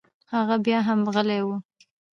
هغه 0.33 0.55
بيا 0.65 0.79
هم 0.87 0.99
غلى 1.15 1.39
و. 1.45 1.47